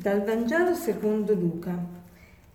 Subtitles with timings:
[0.00, 1.76] Dal Vangelo secondo Luca.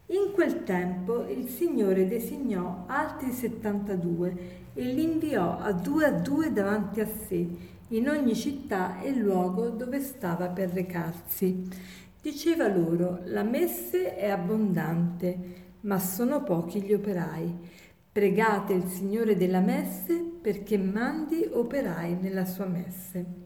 [0.05, 6.53] In quel tempo il Signore designò altri 72 e li inviò a due a due
[6.53, 7.45] davanti a sé,
[7.89, 11.67] in ogni città e luogo dove stava per recarsi.
[12.21, 15.37] Diceva loro, la messe è abbondante,
[15.81, 17.53] ma sono pochi gli operai.
[18.09, 23.42] Pregate il Signore della messe perché mandi operai nella sua messe.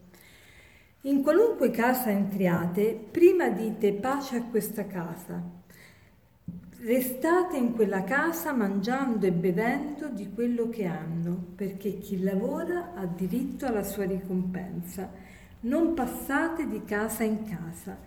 [1.07, 5.41] In qualunque casa entriate, prima dite pace a questa casa.
[6.81, 13.05] Restate in quella casa mangiando e bevendo di quello che hanno, perché chi lavora ha
[13.05, 15.09] diritto alla sua ricompensa.
[15.61, 17.97] Non passate di casa in casa.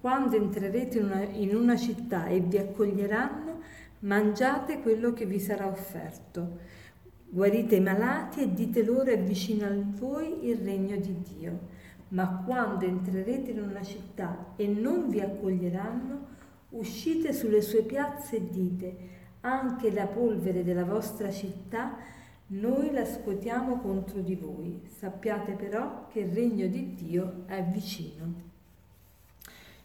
[0.00, 3.62] Quando entrerete in una, in una città e vi accoglieranno,
[4.00, 6.58] mangiate quello che vi sarà offerto.
[7.30, 11.73] Guarite i malati e dite loro è vicino a voi il regno di Dio
[12.14, 16.32] ma quando entrerete in una città e non vi accoglieranno,
[16.70, 18.96] uscite sulle sue piazze e dite,
[19.40, 21.96] anche la polvere della vostra città
[22.46, 24.82] noi la scuotiamo contro di voi.
[24.96, 28.52] Sappiate però che il regno di Dio è vicino.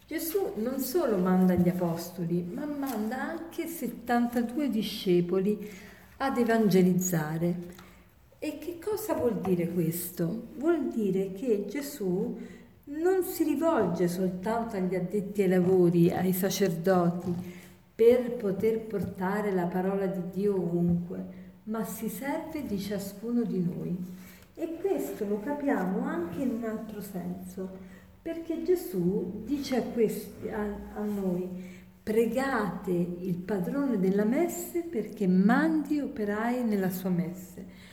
[0.05, 5.69] Gesù non solo manda gli apostoli, ma manda anche 72 discepoli
[6.17, 7.87] ad evangelizzare.
[8.41, 10.47] E che cosa vuol dire questo?
[10.55, 12.37] Vuol dire che Gesù
[12.85, 17.33] non si rivolge soltanto agli addetti ai lavori, ai sacerdoti,
[17.93, 21.21] per poter portare la parola di Dio ovunque,
[21.63, 23.97] ma si serve di ciascuno di noi.
[24.55, 27.69] E questo lo capiamo anche in un altro senso,
[28.21, 30.61] perché Gesù dice a, questi, a,
[30.95, 31.47] a noi,
[32.01, 37.88] pregate il padrone della messe perché mandi operai nella sua messe.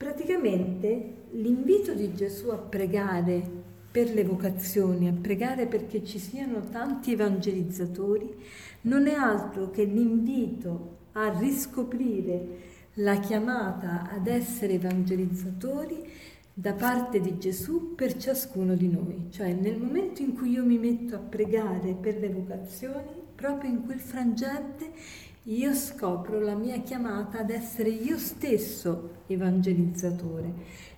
[0.00, 3.42] Praticamente l'invito di Gesù a pregare
[3.90, 8.34] per le vocazioni, a pregare perché ci siano tanti evangelizzatori,
[8.82, 12.46] non è altro che l'invito a riscoprire
[12.94, 16.08] la chiamata ad essere evangelizzatori
[16.54, 19.26] da parte di Gesù per ciascuno di noi.
[19.28, 23.84] Cioè nel momento in cui io mi metto a pregare per le vocazioni, proprio in
[23.84, 24.92] quel frangente
[25.44, 30.52] io scopro la mia chiamata ad essere io stesso evangelizzatore.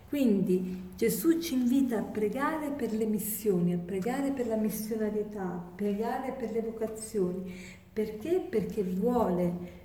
[0.09, 5.73] Quindi Gesù ci invita a pregare per le missioni, a pregare per la missionarietà, a
[5.75, 7.51] pregare per le vocazioni.
[7.93, 8.41] Perché?
[8.41, 9.81] Perché vuole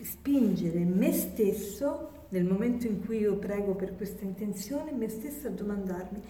[0.00, 5.50] spingere me stesso, nel momento in cui io prego per questa intenzione, me stesso a
[5.50, 6.22] domandarmi,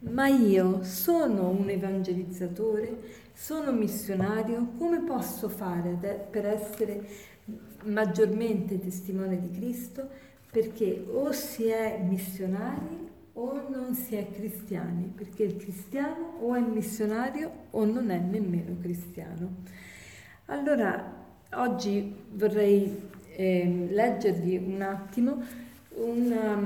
[0.00, 3.26] ma io sono un evangelizzatore?
[3.38, 5.96] sono missionario, come posso fare
[6.28, 7.08] per essere
[7.84, 10.08] maggiormente testimone di Cristo?
[10.50, 16.60] Perché o si è missionari o non si è cristiani, perché il cristiano o è
[16.60, 19.58] missionario o non è nemmeno cristiano.
[20.46, 21.14] Allora,
[21.52, 25.40] oggi vorrei eh, leggervi un attimo
[25.94, 26.58] una,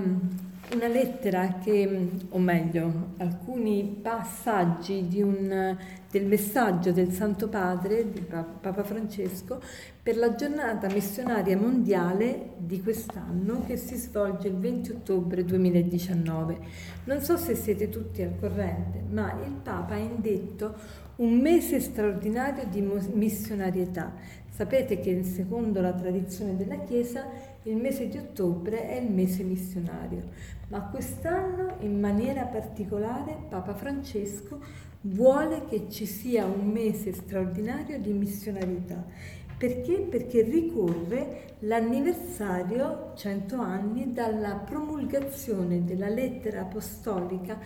[0.83, 5.77] una lettera che, o meglio, alcuni passaggi un,
[6.11, 9.61] del messaggio del Santo Padre, di Papa Francesco,
[10.03, 16.59] per la giornata missionaria mondiale di quest'anno che si svolge il 20 ottobre 2019.
[17.05, 20.75] Non so se siete tutti al corrente, ma il Papa ha indetto
[21.17, 22.81] un mese straordinario di
[23.13, 24.15] missionarietà.
[24.51, 30.31] Sapete che secondo la tradizione della Chiesa il mese di ottobre è il mese missionario,
[30.69, 34.61] ma quest'anno in maniera particolare Papa Francesco
[35.03, 39.05] vuole che ci sia un mese straordinario di missionarietà.
[39.57, 40.01] Perché?
[40.01, 47.61] Perché ricorre l'anniversario, 100 anni, dalla promulgazione della lettera apostolica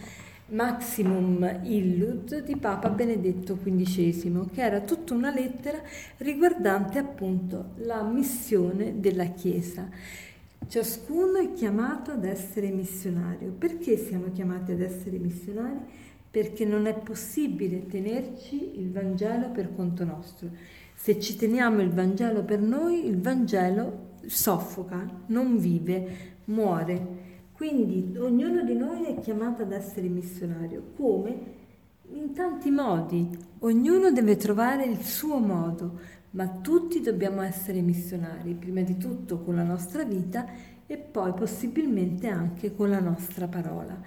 [0.49, 5.81] Maximum Illud di Papa Benedetto XV, che era tutta una lettera
[6.19, 9.89] riguardante appunto la missione della Chiesa.
[10.69, 13.51] Ciascuno è chiamato ad essere missionario.
[13.59, 15.78] Perché siamo chiamati ad essere missionari?
[16.31, 20.48] Perché non è possibile tenerci il Vangelo per conto nostro.
[20.95, 27.34] Se ci teniamo il Vangelo per noi, il Vangelo soffoca, non vive, muore.
[27.57, 30.93] Quindi ognuno di noi è chiamato ad essere missionario.
[30.95, 31.55] Come?
[32.13, 33.27] In tanti modi.
[33.61, 35.99] Ognuno deve trovare il suo modo,
[36.33, 40.45] ma tutti dobbiamo essere missionari, prima di tutto con la nostra vita
[40.87, 43.99] e poi possibilmente anche con la nostra parola.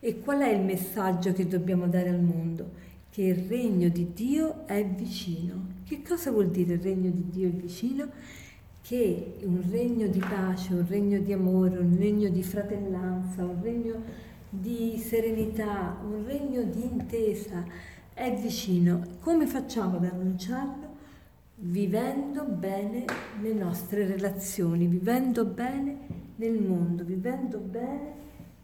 [0.00, 2.70] E qual è il messaggio che dobbiamo dare al mondo?
[3.08, 5.74] Che il regno di Dio è vicino.
[5.84, 8.08] Che cosa vuol dire il regno di Dio è vicino?
[8.86, 14.00] Che un regno di pace, un regno di amore, un regno di fratellanza, un regno
[14.48, 17.64] di serenità, un regno di intesa
[18.14, 19.02] è vicino.
[19.20, 20.94] Come facciamo ad annunciarlo?
[21.56, 23.04] Vivendo bene
[23.42, 25.96] le nostre relazioni, vivendo bene
[26.36, 28.14] nel mondo, vivendo bene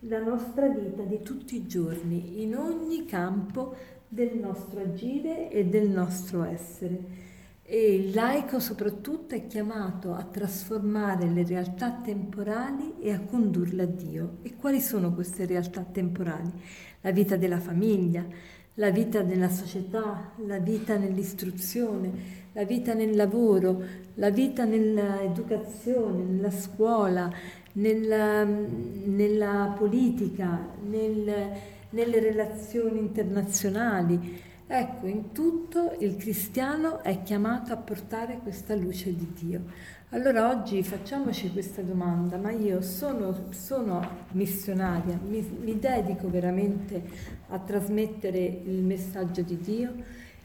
[0.00, 3.74] la nostra vita di tutti i giorni, in ogni campo
[4.06, 7.30] del nostro agire e del nostro essere.
[7.74, 13.86] E il laico soprattutto è chiamato a trasformare le realtà temporali e a condurle a
[13.86, 14.36] Dio.
[14.42, 16.52] E quali sono queste realtà temporali?
[17.00, 18.26] La vita della famiglia,
[18.74, 22.10] la vita nella società, la vita nell'istruzione,
[22.52, 23.82] la vita nel lavoro,
[24.16, 27.32] la vita nell'educazione, nella scuola,
[27.72, 31.48] nella, nella politica, nel,
[31.88, 34.50] nelle relazioni internazionali.
[34.74, 39.64] Ecco, in tutto il cristiano è chiamato a portare questa luce di Dio.
[40.12, 47.02] Allora oggi facciamoci questa domanda, ma io sono, sono missionaria, mi, mi dedico veramente
[47.48, 49.92] a trasmettere il messaggio di Dio?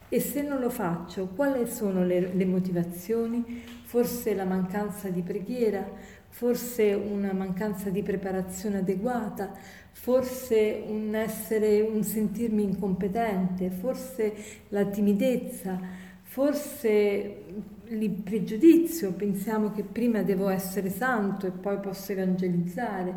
[0.10, 3.64] E se non lo faccio, quali sono le, le motivazioni?
[3.84, 5.90] Forse la mancanza di preghiera,
[6.30, 9.52] forse una mancanza di preparazione adeguata,
[9.92, 14.34] forse un, essere, un sentirmi incompetente, forse
[14.70, 15.80] la timidezza,
[16.22, 17.44] forse
[17.90, 23.14] il pregiudizio, pensiamo che prima devo essere santo e poi posso evangelizzare,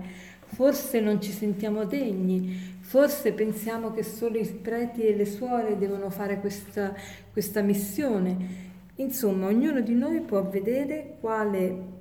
[0.46, 6.10] forse non ci sentiamo degni, forse pensiamo che solo i preti e le suore devono
[6.10, 6.94] fare questa,
[7.32, 8.68] questa missione.
[8.96, 11.99] Insomma, ognuno di noi può vedere quale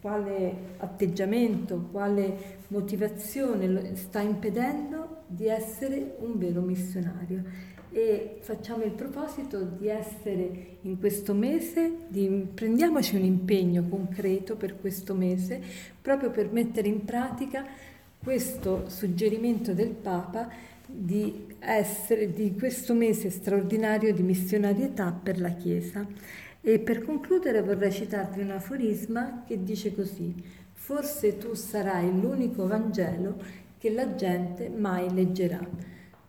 [0.00, 7.68] quale atteggiamento, quale motivazione sta impedendo di essere un vero missionario.
[7.92, 14.78] E facciamo il proposito di essere in questo mese, di, prendiamoci un impegno concreto per
[14.78, 15.60] questo mese,
[16.00, 17.66] proprio per mettere in pratica
[18.22, 20.48] questo suggerimento del Papa
[20.92, 26.06] di essere di questo mese straordinario di missionarietà per la Chiesa.
[26.62, 30.34] E per concludere vorrei citarvi un aforisma che dice così,
[30.72, 33.36] forse tu sarai l'unico Vangelo
[33.78, 35.60] che la gente mai leggerà.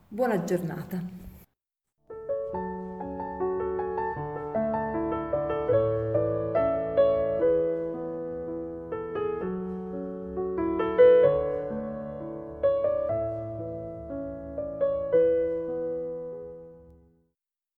[0.07, 1.20] Buona giornata.